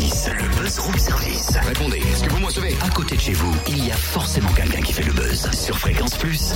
le 0.00 0.48
buzz 0.56 0.78
room 0.78 0.98
service. 0.98 1.50
Répondez, 1.62 1.98
est-ce 1.98 2.24
que 2.24 2.30
vous 2.30 2.38
me 2.38 2.84
À 2.84 2.88
côté 2.90 3.16
de 3.16 3.20
chez 3.20 3.34
vous, 3.34 3.54
il 3.68 3.84
y 3.84 3.92
a 3.92 3.96
forcément 3.96 4.50
quelqu'un 4.52 4.80
qui 4.80 4.94
fait 4.94 5.02
le 5.02 5.12
buzz. 5.12 5.50
Sur 5.52 5.78
Fréquence 5.78 6.16
Plus. 6.16 6.54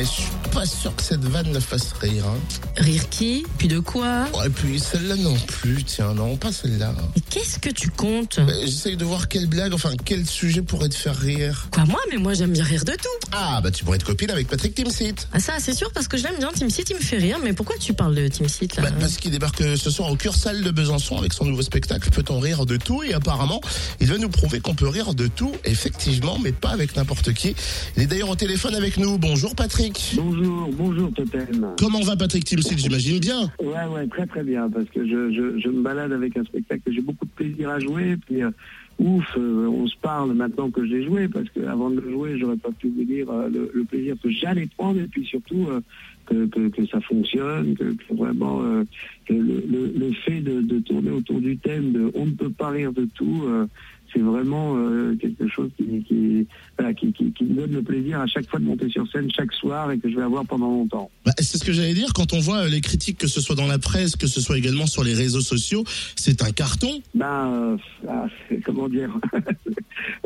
Je 0.00 0.08
suis 0.08 0.30
pas 0.52 0.64
sûr 0.66 0.94
que 0.96 1.02
cette 1.02 1.24
vanne 1.24 1.52
le 1.52 1.60
fasse 1.60 1.92
rire. 2.00 2.24
Hein. 2.26 2.38
Rire 2.76 3.08
qui? 3.10 3.44
Puis 3.58 3.68
de 3.68 3.78
quoi? 3.80 4.24
Ouais, 4.34 4.46
et 4.46 4.50
puis 4.50 4.80
celle-là 4.80 5.16
non 5.16 5.36
plus, 5.46 5.84
tiens, 5.84 6.14
non, 6.14 6.36
pas 6.36 6.52
celle-là. 6.52 6.94
Mais 7.14 7.22
qu'est-ce 7.28 7.58
que 7.58 7.68
tu 7.70 7.90
comptes? 7.90 8.38
Euh, 8.38 8.50
J'essaye 8.64 8.96
de 8.96 9.04
voir 9.04 9.28
quelle 9.28 9.46
blague, 9.46 9.74
enfin 9.74 9.92
quel 10.04 10.26
sujet 10.26 10.62
pourrait 10.62 10.88
te 10.88 10.94
faire 10.94 11.16
rire. 11.16 11.68
Quoi, 11.70 11.84
moi? 11.84 12.00
Mais 12.10 12.16
moi, 12.16 12.32
j'aime 12.34 12.52
bien 12.52 12.64
rire 12.64 12.84
de 12.84 12.92
tout. 12.92 13.28
Ah, 13.32 13.60
bah 13.62 13.70
tu 13.70 13.84
pourrais 13.84 13.96
être 13.96 14.06
copine 14.06 14.30
avec 14.30 14.48
Patrick 14.48 14.74
Timsit. 14.74 15.14
Ah, 15.32 15.40
ça, 15.40 15.54
c'est 15.58 15.74
sûr, 15.74 15.92
parce 15.92 16.08
que 16.08 16.16
je 16.16 16.24
l'aime 16.24 16.38
bien. 16.38 16.50
Team 16.52 16.70
Seat, 16.70 16.88
il 16.90 16.96
me 16.96 17.00
fait 17.00 17.18
rire. 17.18 17.38
Mais 17.42 17.52
pourquoi 17.52 17.76
tu 17.78 17.92
parles 17.92 18.14
de 18.14 18.26
Team 18.28 18.48
Seat, 18.48 18.76
là? 18.76 18.82
Bah, 18.84 18.90
parce 18.98 19.18
qu'il 19.18 19.30
débarque 19.30 19.62
ce 19.76 19.90
soir 19.90 20.10
au 20.10 20.16
Cursal 20.16 20.62
de 20.62 20.70
Besançon 20.70 21.18
avec 21.18 21.32
son 21.32 21.44
nouveau 21.44 21.62
spectacle 21.62 22.08
Peut-on 22.10 22.40
rire 22.40 22.64
de 22.64 22.76
tout? 22.76 23.02
Et 23.02 23.12
apparemment, 23.12 23.60
il 24.00 24.06
va 24.08 24.16
nous 24.18 24.30
prouver 24.30 24.60
qu'on 24.60 24.74
peut 24.74 24.88
rire 24.88 25.14
de 25.14 25.26
tout, 25.26 25.52
effectivement, 25.64 26.38
mais 26.42 26.52
pas 26.52 26.70
avec 26.70 26.96
n'importe 26.96 27.32
qui. 27.34 27.54
Il 27.96 28.02
est 28.02 28.06
d'ailleurs 28.06 28.30
au 28.30 28.36
téléphone 28.36 28.74
avec 28.74 28.96
nous. 28.96 29.18
Bonjour 29.18 29.54
Patrick. 29.54 29.89
Bonjour, 30.16 30.70
bonjour 30.76 31.12
Totem. 31.12 31.74
Comment 31.78 32.00
va 32.00 32.16
Patrick 32.16 32.44
Timsit 32.44 32.78
J'imagine 32.78 33.18
bien. 33.18 33.50
Ouais, 33.60 33.86
ouais, 33.92 34.06
très 34.06 34.26
très 34.26 34.42
bien, 34.44 34.68
parce 34.70 34.86
que 34.86 35.04
je, 35.06 35.32
je, 35.32 35.58
je 35.58 35.68
me 35.68 35.82
balade 35.82 36.12
avec 36.12 36.36
un 36.36 36.44
spectacle 36.44 36.82
que 36.84 36.92
j'ai 36.92 37.00
beaucoup 37.00 37.24
de 37.24 37.30
plaisir 37.30 37.70
à 37.70 37.80
jouer, 37.80 38.16
puis 38.26 38.42
euh, 38.42 38.50
ouf, 38.98 39.24
euh, 39.36 39.66
on 39.66 39.86
se 39.86 39.96
parle 40.00 40.32
maintenant 40.34 40.70
que 40.70 40.84
je 40.86 40.94
l'ai 40.94 41.04
joué, 41.04 41.28
parce 41.28 41.48
que 41.50 41.60
avant 41.66 41.90
de 41.90 42.00
le 42.00 42.10
jouer, 42.10 42.38
j'aurais 42.38 42.56
pas 42.56 42.70
pu 42.72 42.88
vous 42.88 43.04
dire 43.04 43.30
euh, 43.30 43.48
le, 43.48 43.70
le 43.72 43.84
plaisir 43.84 44.16
que 44.22 44.30
j'allais 44.30 44.68
prendre, 44.76 45.00
et 45.00 45.06
puis 45.06 45.24
surtout 45.24 45.66
euh, 45.70 45.80
que, 46.26 46.46
que, 46.46 46.68
que 46.68 46.86
ça 46.86 47.00
fonctionne, 47.00 47.74
que, 47.74 47.84
que 47.94 48.14
vraiment 48.14 48.62
euh, 48.62 48.84
que 49.26 49.34
le, 49.34 49.64
le, 49.68 49.92
le 49.96 50.12
fait 50.12 50.40
de, 50.40 50.60
de 50.60 50.78
tourner 50.80 51.10
autour 51.10 51.40
du 51.40 51.56
thème 51.56 51.92
de 51.92 52.10
on 52.14 52.26
ne 52.26 52.32
peut 52.32 52.50
pas 52.50 52.70
rire 52.70 52.92
de 52.92 53.06
tout, 53.14 53.42
euh, 53.46 53.66
c'est 54.12 54.20
vraiment 54.20 54.76
euh, 54.76 55.16
quelque 55.16 55.48
chose 55.48 55.70
qui, 55.76 56.02
qui, 56.04 56.46
voilà, 56.78 56.94
qui, 56.94 57.14
me 57.42 57.54
donne 57.54 57.72
le 57.72 57.82
plaisir 57.82 58.20
à 58.20 58.26
chaque 58.26 58.48
fois 58.48 58.58
de 58.58 58.64
monter 58.64 58.88
sur 58.88 59.10
scène 59.10 59.30
chaque 59.30 59.52
soir 59.52 59.90
et 59.90 59.98
que 59.98 60.10
je 60.10 60.16
vais 60.16 60.22
avoir 60.22 60.44
pendant 60.46 60.68
longtemps. 60.70 61.10
Bah, 61.24 61.32
c'est 61.38 61.58
ce 61.58 61.64
que 61.64 61.72
j'allais 61.72 61.94
dire. 61.94 62.12
Quand 62.14 62.32
on 62.32 62.40
voit 62.40 62.64
euh, 62.64 62.68
les 62.68 62.80
critiques, 62.80 63.18
que 63.18 63.26
ce 63.26 63.40
soit 63.40 63.56
dans 63.56 63.66
la 63.66 63.78
presse, 63.78 64.16
que 64.16 64.26
ce 64.26 64.40
soit 64.40 64.58
également 64.58 64.86
sur 64.86 65.04
les 65.04 65.14
réseaux 65.14 65.40
sociaux, 65.40 65.84
c'est 66.16 66.42
un 66.42 66.52
carton. 66.52 67.02
Ben, 67.14 67.52
euh, 67.52 67.76
ah, 68.08 68.26
comment 68.64 68.88
dire? 68.88 69.18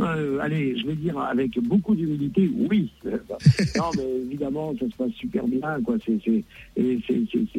Euh, 0.00 0.38
Allez, 0.40 0.78
je 0.78 0.86
vais 0.86 0.94
dire 0.94 1.18
avec 1.18 1.58
beaucoup 1.60 1.94
d'humilité, 1.94 2.48
oui. 2.54 2.90
Bah, 3.04 3.38
non, 3.76 3.90
mais 3.96 4.06
évidemment, 4.26 4.72
ça 4.78 4.86
se 4.86 4.96
passe 4.96 5.12
super 5.12 5.46
bien, 5.46 5.80
quoi. 5.84 5.96
C'est 6.06 6.20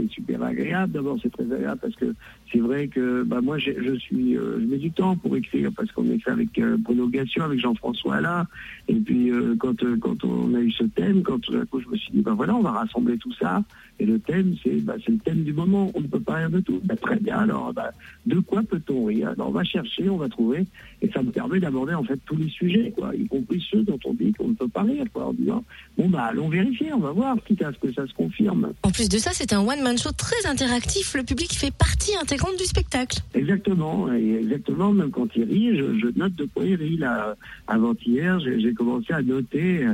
super 0.10 0.44
agréable. 0.44 0.94
D'abord, 0.94 1.18
c'est 1.22 1.32
très 1.32 1.44
agréable 1.44 1.80
parce 1.82 1.96
que 1.96 2.14
c'est 2.52 2.60
vrai 2.60 2.88
que 2.88 3.24
bah, 3.24 3.42
moi, 3.42 3.58
je 3.58 3.98
suis, 3.98 4.36
je 4.36 4.66
mets 4.66 4.78
du 4.78 4.92
temps 4.92 5.18
pour 5.18 5.36
écrire 5.36 5.72
parce 5.76 5.92
qu'on 5.92 6.06
écrit 6.06 6.15
avec 6.26 6.58
euh, 6.60 6.78
Bruno 6.78 7.08
Gassio, 7.08 7.44
avec 7.44 7.60
Jean-François 7.60 8.22
là. 8.22 8.48
Et 8.88 8.96
puis 8.96 9.32
euh, 9.32 9.56
quand 9.58 9.82
euh, 9.84 9.98
quand 10.00 10.24
on 10.24 10.54
a 10.54 10.60
eu 10.60 10.72
ce 10.72 10.84
thème, 10.84 11.24
quand 11.24 11.40
tout 11.40 11.54
d'un 11.54 11.66
coup 11.66 11.80
je 11.80 11.88
me 11.88 11.98
suis 11.98 12.12
dit, 12.12 12.22
bah 12.22 12.34
voilà, 12.36 12.56
on 12.56 12.62
va 12.62 12.72
rassembler 12.72 13.18
tout 13.18 13.34
ça. 13.34 13.64
Et 14.00 14.06
le 14.06 14.20
thème, 14.20 14.56
c'est 14.62 14.78
c'est 15.06 15.12
le 15.12 15.20
thème 15.20 15.44
du 15.44 15.54
moment. 15.54 15.92
On 15.96 16.02
ne 16.02 16.08
peut 16.08 16.20
pas 16.20 16.36
rire 16.36 16.50
de 16.50 16.60
tout. 16.60 16.82
Bah, 16.84 16.96
très 16.96 17.16
bien. 17.18 17.38
Alors, 17.38 17.74
bah, 17.74 17.92
de 18.26 18.40
quoi 18.40 18.62
peut-on 18.64 19.06
rire? 19.06 19.30
Alors, 19.30 19.50
on 19.50 19.52
va 19.52 19.64
chercher, 19.64 20.10
on 20.10 20.18
va 20.18 20.28
trouver, 20.28 20.66
et 21.02 21.10
ça 21.12 21.22
me 21.24 21.32
permet 21.32 21.60
d'aborder 21.60 21.94
en 21.94 22.04
fait 22.04 22.20
tous 22.26 22.36
les 22.36 22.50
sujets, 22.50 22.92
quoi, 22.96 23.16
y 23.16 23.26
compris 23.28 23.66
ceux 23.72 23.84
dont 23.84 24.00
on 24.06 24.14
dit 24.14 24.34
qu'on 24.34 24.50
ne 24.50 24.54
peut 24.54 24.68
pas 24.68 24.84
rire, 24.84 25.06
quoi, 25.14 25.28
en 25.28 25.34
disant 25.34 25.64
bon 25.98 26.10
bah 26.10 26.24
allons 26.24 26.50
vérifier, 26.50 26.92
on 26.94 27.00
va 27.00 27.12
voir, 27.12 27.38
quitte 27.46 27.62
à 27.62 27.72
ce 27.72 27.80
que 27.80 27.94
ça 27.94 28.06
se 28.06 28.14
confirme. 28.14 28.74
En 28.84 28.92
plus 28.92 29.08
de 29.10 29.18
ça, 29.18 29.32
c'est 29.34 29.54
un 29.54 29.62
one-man 29.62 29.98
show 29.98 30.12
très 30.12 30.46
interactif. 30.46 31.14
Le 31.16 31.24
public 31.24 31.54
fait 31.54 31.72
partie 31.72 32.16
intégrante 32.22 32.58
du 32.58 32.66
spectacle. 32.66 33.20
Exactement, 33.34 34.12
et 34.14 34.36
exactement. 34.36 34.92
Même 34.92 35.12
quand 35.12 35.28
il 35.36 35.44
rit, 35.44 35.78
je, 35.78 36.00
je 36.00 36.05
note 36.16 36.36
de 36.36 36.48
rit. 36.56 36.98
Là, 36.98 37.36
avant-hier, 37.68 38.40
j'ai 38.40 38.74
commencé 38.74 39.14
à 39.14 39.22
noter 39.22 39.86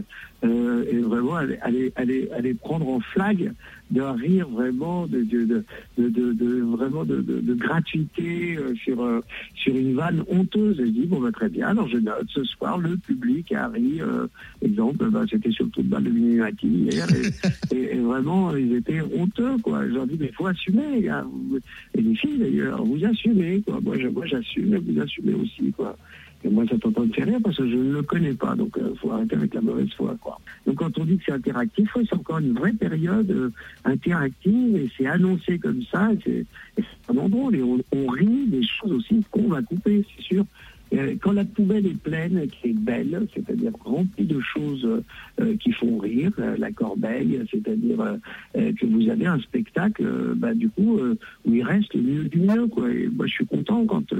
euh, 0.43 0.83
et 0.89 0.97
vraiment 0.97 1.35
aller, 1.35 1.57
aller, 1.61 1.91
aller, 1.95 2.29
aller 2.35 2.53
prendre 2.53 2.87
en 2.89 2.99
flag 2.99 3.51
d'un 3.91 4.13
rire 4.13 4.47
vraiment 4.47 5.05
de, 5.05 5.21
de, 5.23 5.63
de, 5.97 6.61
vraiment 6.61 7.03
de, 7.03 7.53
gratuité 7.53 8.57
euh, 8.57 8.73
sur 8.75 9.01
euh, 9.03 9.19
sur 9.55 9.75
une 9.75 9.93
vanne 9.95 10.23
honteuse. 10.29 10.79
Et 10.79 10.85
je 10.85 10.91
dis 10.91 11.05
bon 11.05 11.19
bah 11.19 11.31
très 11.31 11.49
bien. 11.49 11.67
Alors 11.67 11.87
je 11.89 11.97
note 11.97 12.27
ce 12.33 12.43
soir 12.43 12.77
le 12.77 12.95
public 12.97 13.51
a 13.51 13.67
ri. 13.67 14.01
euh, 14.01 14.27
exemple, 14.61 15.09
bah, 15.09 15.23
c'était 15.29 15.51
sur 15.51 15.65
le 15.65 15.71
trou 15.71 15.81
de 15.83 15.87
balle 15.89 16.03
de 16.05 16.09
Miniati 16.09 16.67
hier 16.67 17.05
et, 17.13 17.75
et, 17.75 17.95
et 17.95 17.99
vraiment 17.99 18.55
ils 18.55 18.73
étaient 18.75 19.01
honteux 19.01 19.57
quoi. 19.61 19.85
Je 19.87 19.93
leur 19.93 20.07
dis 20.07 20.17
mais 20.19 20.27
il 20.27 20.35
faut 20.35 20.47
assumer 20.47 20.83
les 20.95 21.01
gars. 21.03 21.25
Vous- 21.29 21.59
et 21.93 22.01
les 22.01 22.15
filles 22.15 22.37
d'ailleurs, 22.39 22.83
vous 22.83 23.03
assumez 23.05 23.61
quoi. 23.61 23.79
Moi 23.81 24.25
j'assume 24.25 24.73
et 24.73 24.77
vous 24.77 24.99
assumez 25.01 25.33
aussi 25.33 25.71
quoi. 25.73 25.97
Et 26.43 26.49
moi, 26.49 26.65
ça 26.67 26.77
t'entend 26.77 27.05
me 27.05 27.13
faire 27.13 27.27
rire 27.27 27.39
parce 27.43 27.57
que 27.57 27.69
je 27.69 27.75
ne 27.75 27.93
le 27.93 28.01
connais 28.01 28.33
pas. 28.33 28.55
Donc, 28.55 28.75
il 28.77 28.97
faut 28.97 29.11
arrêter 29.11 29.35
avec 29.35 29.53
la 29.53 29.61
mauvaise 29.61 29.91
foi, 29.95 30.15
quoi. 30.19 30.39
Donc, 30.65 30.75
quand 30.77 30.97
on 30.97 31.05
dit 31.05 31.17
que 31.17 31.23
c'est 31.27 31.33
interactif, 31.33 31.89
c'est 31.93 32.15
encore 32.15 32.39
une 32.39 32.53
vraie 32.53 32.73
période 32.73 33.29
euh, 33.29 33.51
interactive 33.85 34.75
et 34.75 34.89
c'est 34.97 35.05
annoncé 35.05 35.59
comme 35.59 35.83
ça. 35.91 36.11
Et 36.13 36.17
c'est 36.25 36.45
et 36.77 36.85
vraiment 37.07 37.29
drôle. 37.29 37.55
Et 37.55 37.61
on, 37.61 38.07
rit 38.07 38.47
des 38.47 38.63
choses 38.63 38.91
aussi 38.91 39.23
qu'on 39.29 39.49
va 39.49 39.61
couper, 39.61 40.03
c'est 40.15 40.23
sûr. 40.23 40.45
Euh, 40.93 41.15
Quand 41.21 41.31
la 41.31 41.45
poubelle 41.45 41.85
est 41.85 41.97
pleine, 41.97 42.47
qui 42.47 42.69
est 42.69 42.73
belle, 42.73 43.25
c'est-à-dire 43.33 43.71
remplie 43.85 44.25
de 44.25 44.39
choses 44.41 44.85
euh, 45.39 45.55
qui 45.57 45.71
font 45.71 45.97
rire, 45.99 46.31
euh, 46.39 46.57
la 46.57 46.71
corbeille, 46.71 47.39
c'est-à-dire 47.49 48.01
euh, 48.01 48.17
euh, 48.57 48.73
que 48.73 48.85
vous 48.85 49.09
avez 49.09 49.25
un 49.25 49.39
spectacle, 49.39 50.03
euh, 50.03 50.33
bah, 50.35 50.53
du 50.53 50.69
coup, 50.69 50.97
euh, 50.97 51.17
où 51.45 51.53
il 51.53 51.63
reste 51.63 51.93
le 51.93 52.01
mieux 52.01 52.23
du 52.25 52.39
mieux. 52.39 52.67
Quoi. 52.67 52.91
Et 52.91 53.07
moi, 53.07 53.25
je 53.27 53.31
suis 53.31 53.45
content 53.45 53.85
quand 53.85 54.11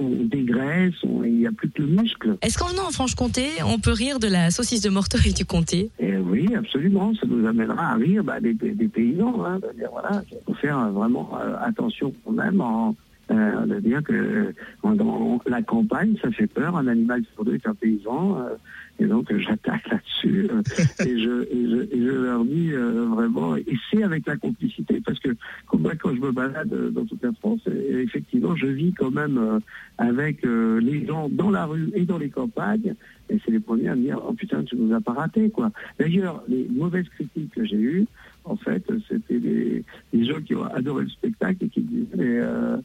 on 0.00 0.24
dégraisse, 0.24 0.94
il 1.02 1.38
n'y 1.38 1.46
a 1.46 1.52
plus 1.52 1.70
que 1.70 1.82
le 1.82 1.88
muscle. 1.88 2.36
Est-ce 2.42 2.58
qu'en 2.58 2.68
venant 2.68 2.86
en 2.88 2.90
Franche-Comté, 2.90 3.46
on 3.64 3.78
peut 3.78 3.92
rire 3.92 4.18
de 4.18 4.28
la 4.28 4.50
saucisse 4.50 4.80
de 4.80 4.90
Morteau 4.90 5.18
et 5.24 5.32
du 5.32 5.44
comté? 5.44 5.90
Et 5.98 6.16
oui, 6.16 6.48
absolument, 6.54 7.14
ça 7.14 7.26
nous 7.26 7.46
amènera 7.46 7.92
à 7.92 7.94
rire 7.94 8.24
bah, 8.24 8.40
des, 8.40 8.54
paysans. 8.54 9.44
Hein, 9.44 9.58
de 9.58 9.76
dire, 9.76 9.88
voilà, 9.92 10.22
il 10.30 10.38
faut 10.46 10.54
faire 10.54 10.78
euh, 10.78 10.90
vraiment 10.90 11.30
euh, 11.40 11.56
attention 11.60 12.12
quand 12.24 12.32
même 12.32 12.60
en 12.60 12.94
euh, 13.30 13.66
de 13.66 13.80
dire 13.80 14.04
que 14.04 14.12
euh, 14.12 14.94
dans 14.94 15.40
la 15.46 15.62
campagne, 15.62 16.14
ça 16.22 16.30
fait 16.30 16.46
peur. 16.46 16.76
Un 16.76 16.86
animal 16.86 17.24
sur 17.34 17.44
deux 17.44 17.54
est 17.54 17.66
un 17.66 17.74
paysan. 17.74 18.38
euh, 18.38 18.54
et 18.98 19.04
donc 19.04 19.36
j'attaque 19.36 19.82
euh, 20.50 20.62
et, 21.04 21.18
je, 21.18 22.10
leur 22.10 22.44
dis 22.44 22.72
euh, 22.72 23.06
vraiment, 23.06 23.56
et 23.56 23.64
c'est 23.90 24.02
avec 24.02 24.26
la 24.26 24.36
complicité, 24.36 25.00
parce 25.04 25.18
que 25.20 25.30
moi 25.72 25.92
quand 25.94 26.14
je 26.14 26.20
me 26.20 26.32
balade 26.32 26.72
euh, 26.72 26.90
dans 26.90 27.04
toute 27.04 27.22
la 27.22 27.32
France, 27.32 27.60
et 27.66 28.00
effectivement 28.00 28.56
je 28.56 28.66
vis 28.66 28.92
quand 28.92 29.10
même 29.10 29.38
euh, 29.38 29.58
avec 29.98 30.44
euh, 30.44 30.80
les 30.80 31.06
gens 31.06 31.28
dans 31.28 31.50
la 31.50 31.66
rue 31.66 31.90
et 31.94 32.04
dans 32.04 32.18
les 32.18 32.30
campagnes, 32.30 32.94
et 33.30 33.38
c'est 33.44 33.50
les 33.50 33.60
premiers 33.60 33.88
à 33.88 33.96
me 33.96 34.02
dire, 34.02 34.20
oh 34.26 34.32
putain, 34.32 34.62
tu 34.64 34.76
nous 34.76 34.94
as 34.94 35.00
pas 35.00 35.12
raté 35.12 35.50
quoi. 35.50 35.70
D'ailleurs, 35.98 36.42
les 36.48 36.66
mauvaises 36.70 37.08
critiques 37.08 37.52
que 37.54 37.64
j'ai 37.64 37.76
eues, 37.76 38.06
en 38.44 38.56
fait, 38.56 38.84
c'était 39.08 39.38
des, 39.38 39.84
gens 40.24 40.40
qui 40.40 40.54
ont 40.54 40.64
adoré 40.64 41.04
le 41.04 41.10
spectacle 41.10 41.64
et 41.64 41.68
qui 41.68 41.80
disaient, 41.82 42.06
mais, 42.16 42.38
euh, 42.38 42.76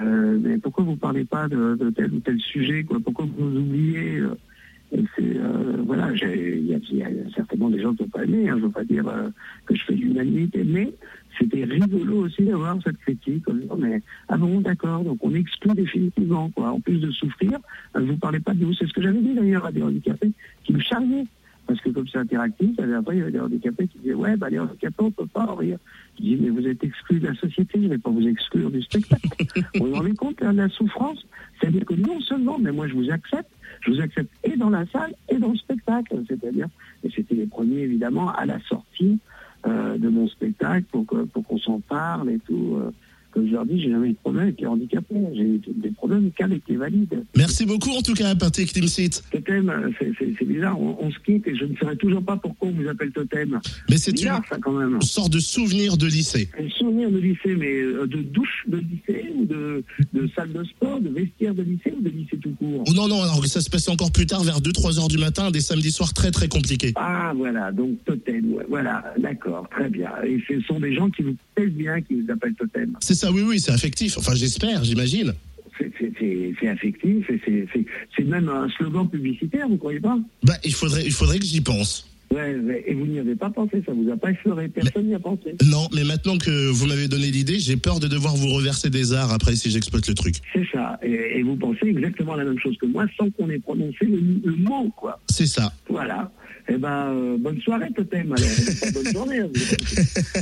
euh, 0.00 0.58
pourquoi 0.62 0.84
vous 0.84 0.96
parlez 0.96 1.24
pas 1.24 1.48
de, 1.48 1.74
de 1.74 1.90
tel 1.90 2.12
ou 2.12 2.20
tel 2.20 2.38
sujet 2.40 2.84
quoi? 2.84 2.98
Pourquoi 3.02 3.26
vous 3.26 3.56
oubliez 3.56 4.18
euh? 4.18 4.34
Et 4.92 5.04
c'est 5.14 5.36
euh, 5.36 5.82
voilà, 5.86 6.10
il 6.12 6.66
y, 6.66 6.96
y 6.96 7.02
a 7.02 7.08
certainement 7.34 7.70
des 7.70 7.80
gens 7.80 7.94
qui 7.94 8.02
n'ont 8.02 8.08
pas 8.08 8.24
aimé. 8.24 8.48
Hein, 8.48 8.56
je 8.58 8.64
veux 8.64 8.70
pas 8.70 8.84
dire 8.84 9.06
euh, 9.08 9.28
que 9.66 9.74
je 9.74 9.84
fais 9.84 9.94
l'unanimité, 9.94 10.64
mais 10.64 10.92
c'était 11.38 11.64
rigolo 11.64 12.24
aussi 12.24 12.42
d'avoir 12.42 12.76
cette 12.82 12.98
critique 12.98 13.48
en 13.48 13.54
disant 13.54 13.76
mais 13.76 14.02
ah 14.28 14.36
bon 14.36 14.60
d'accord, 14.60 15.04
donc 15.04 15.18
on 15.22 15.34
exclut 15.34 15.74
définitivement 15.74 16.50
quoi. 16.50 16.70
En 16.70 16.80
plus 16.80 16.98
de 16.98 17.10
souffrir, 17.10 17.58
euh, 17.96 18.00
vous 18.00 18.16
parlez 18.16 18.40
pas 18.40 18.52
de 18.52 18.64
nous. 18.64 18.74
C'est 18.74 18.86
ce 18.86 18.92
que 18.92 19.02
j'avais 19.02 19.20
dit 19.20 19.34
d'ailleurs 19.34 19.66
à 19.66 19.72
des 19.72 19.82
handicapés 19.82 20.32
qui 20.64 20.72
me 20.72 20.80
charriaient. 20.80 21.26
Parce 21.66 21.80
que 21.82 21.90
comme 21.90 22.08
c'est 22.08 22.18
interactif, 22.18 22.70
la 22.78 22.86
dernière 22.86 23.04
fois, 23.04 23.14
il 23.14 23.18
y 23.18 23.22
avait 23.22 23.30
des 23.30 23.38
handicapés 23.38 23.86
qui 23.86 23.98
disaient 23.98 24.14
Ouais, 24.14 24.36
bah, 24.36 24.50
les 24.50 24.58
handicapés, 24.58 24.96
on 24.98 25.04
ne 25.04 25.10
peut 25.10 25.26
pas 25.26 25.46
en 25.46 25.54
rire. 25.54 25.78
Je 26.18 26.24
dis 26.24 26.36
Mais 26.36 26.48
vous 26.48 26.66
êtes 26.66 26.82
exclus 26.82 27.20
de 27.20 27.28
la 27.28 27.34
société, 27.36 27.74
je 27.74 27.84
ne 27.84 27.88
vais 27.90 27.98
pas 27.98 28.10
vous 28.10 28.26
exclure 28.26 28.72
du 28.72 28.82
spectacle. 28.82 29.28
vous 29.76 29.86
vous 29.86 29.94
rendez 29.94 30.14
compte 30.14 30.42
hein, 30.42 30.52
de 30.52 30.58
la 30.58 30.68
souffrance? 30.68 31.24
C'est-à-dire 31.60 31.84
que 31.84 31.94
non 31.94 32.20
seulement, 32.22 32.58
mais 32.58 32.72
moi 32.72 32.88
je 32.88 32.94
vous 32.94 33.08
accepte, 33.12 33.52
je 33.80 33.90
vous 33.92 34.00
accepte 34.00 34.30
et 34.44 34.56
dans 34.56 34.70
la 34.70 34.84
salle 34.92 35.14
et 35.28 35.36
dans 35.36 35.52
le 35.52 35.56
spectacle. 35.58 36.16
C'est-à-dire, 36.28 36.68
et 37.04 37.10
c'était 37.14 37.34
les 37.34 37.46
premiers 37.46 37.80
évidemment 37.80 38.30
à 38.32 38.46
la 38.46 38.58
sortie 38.68 39.18
euh, 39.66 39.98
de 39.98 40.08
mon 40.08 40.26
spectacle 40.28 40.84
pour 40.90 41.06
que- 41.06 41.24
pour 41.24 41.46
qu'on 41.46 41.58
s'en 41.58 41.80
parle 41.80 42.30
et 42.30 42.38
tout. 42.46 42.76
euh. 42.80 42.90
Comme 43.32 43.46
je 43.46 43.52
leur 43.52 43.64
dis, 43.64 43.80
j'ai 43.80 43.90
jamais 43.92 44.08
eu 44.08 44.12
de 44.14 44.16
problème 44.18 44.42
avec 44.42 44.60
les 44.60 44.66
handicapés. 44.66 45.14
J'ai 45.36 45.42
eu 45.42 45.60
des 45.76 45.90
problèmes 45.92 46.32
qu'avec 46.32 46.62
les 46.68 46.76
valides. 46.76 47.22
Merci 47.36 47.64
beaucoup 47.64 47.90
en 47.90 48.02
tout 48.02 48.14
cas, 48.14 48.34
Patrick 48.34 48.72
Timsit. 48.72 49.22
Totem, 49.30 49.68
euh, 49.70 49.88
c'est- 50.00 50.10
c'est 50.18 50.34
c'est 50.36 50.44
bizarre, 50.44 50.80
on, 50.80 50.96
on 51.00 51.12
se 51.12 51.18
quitte 51.20 51.46
et 51.46 51.54
je 51.54 51.64
ne 51.64 51.76
saurais 51.76 51.94
toujours 51.94 52.24
pas 52.24 52.36
pourquoi 52.36 52.70
on 52.70 52.72
vous 52.72 52.88
appelle 52.88 53.12
Totem. 53.12 53.60
Mais 53.88 53.98
c'est 53.98 54.10
une 54.10 54.16
bizarre 54.16 54.42
ça 54.48 54.56
quand 54.60 54.72
même. 54.72 55.00
sorte 55.02 55.32
de 55.32 55.38
souvenir 55.38 55.96
de 55.96 56.06
lycée. 56.08 56.48
Un 56.58 56.68
souvenir 56.70 57.08
de 57.08 57.18
lycée, 57.18 57.54
mais 57.54 57.80
euh, 57.82 58.04
de 58.08 58.20
douche 58.20 58.64
de 58.66 58.78
lycée 58.78 59.29
de, 59.60 59.84
de 60.12 60.28
salle 60.34 60.52
de 60.52 60.64
sport, 60.64 61.00
de 61.00 61.08
vestiaire 61.08 61.54
de 61.54 61.62
lycée 61.62 61.92
ou 61.96 62.02
de 62.02 62.08
lycée 62.10 62.38
tout 62.38 62.52
court 62.58 62.84
Oh 62.88 62.92
non, 62.92 63.08
non, 63.08 63.22
alors 63.22 63.44
ça 63.46 63.60
se 63.60 63.70
passe 63.70 63.88
encore 63.88 64.12
plus 64.12 64.26
tard, 64.26 64.42
vers 64.42 64.60
2-3 64.60 64.98
heures 64.98 65.08
du 65.08 65.18
matin, 65.18 65.50
des 65.50 65.60
samedis 65.60 65.92
soirs 65.92 66.12
très 66.14 66.30
très 66.30 66.48
compliqués. 66.48 66.92
Ah 66.96 67.32
voilà, 67.36 67.72
donc 67.72 68.02
Totem, 68.04 68.52
ouais, 68.54 68.64
voilà, 68.68 69.14
d'accord, 69.18 69.68
très 69.70 69.88
bien. 69.88 70.10
Et 70.26 70.38
ce 70.48 70.60
sont 70.62 70.80
des 70.80 70.94
gens 70.94 71.10
qui 71.10 71.22
vous 71.22 71.36
plaisent 71.54 71.70
bien, 71.72 72.00
qui 72.00 72.14
vous 72.20 72.30
appellent 72.32 72.54
Totem. 72.54 72.96
C'est 73.00 73.14
ça, 73.14 73.30
oui, 73.30 73.42
oui, 73.42 73.60
c'est 73.60 73.72
affectif. 73.72 74.16
Enfin, 74.18 74.34
j'espère, 74.34 74.84
j'imagine. 74.84 75.34
C'est- 75.78 76.68
affectif, 76.68 77.28
et 77.30 77.66
c'est 78.16 78.24
même 78.24 78.48
un 78.48 78.68
slogan 78.76 79.08
publicitaire, 79.08 79.68
vous 79.68 79.76
croyez 79.76 80.00
pas? 80.00 80.18
Bah, 80.42 80.54
il 80.64 80.74
faudrait, 80.74 81.04
il 81.04 81.12
faudrait 81.12 81.38
que 81.38 81.44
j'y 81.44 81.60
pense. 81.60 82.06
Ouais, 82.32 82.56
ouais, 82.56 82.84
Et 82.86 82.94
vous 82.94 83.06
n'y 83.06 83.18
avez 83.18 83.36
pas 83.36 83.50
pensé, 83.50 83.82
ça 83.84 83.92
vous 83.92 84.10
a 84.10 84.16
pas 84.16 84.30
effleuré, 84.30 84.68
personne 84.68 85.06
n'y 85.06 85.14
a 85.14 85.18
pensé. 85.18 85.54
Non, 85.64 85.88
mais 85.94 86.04
maintenant 86.04 86.38
que 86.38 86.70
vous 86.70 86.86
m'avez 86.86 87.08
donné 87.08 87.30
l'idée, 87.30 87.58
j'ai 87.58 87.76
peur 87.76 88.00
de 88.00 88.08
devoir 88.08 88.36
vous 88.36 88.48
reverser 88.48 88.90
des 88.90 89.12
arts 89.12 89.32
après 89.32 89.56
si 89.56 89.70
j'exploite 89.70 90.06
le 90.08 90.14
truc. 90.14 90.36
C'est 90.52 90.66
ça. 90.72 90.98
Et, 91.02 91.38
et 91.38 91.42
vous 91.42 91.56
pensez 91.56 91.86
exactement 91.86 92.34
la 92.34 92.44
même 92.44 92.58
chose 92.58 92.76
que 92.78 92.86
moi, 92.86 93.06
sans 93.16 93.30
qu'on 93.30 93.48
ait 93.50 93.58
prononcé 93.58 94.06
le, 94.06 94.18
le 94.44 94.56
mot, 94.56 94.90
quoi. 94.96 95.20
C'est 95.28 95.46
ça. 95.46 95.72
Voilà. 95.88 96.30
Eh 96.68 96.76
ben, 96.76 97.08
euh, 97.10 97.36
bonne 97.38 97.60
soirée, 97.60 97.88
Totem, 97.96 98.32
alors. 98.32 98.92
bonne 98.94 99.12
journée 99.12 99.40
vous. 99.40 99.48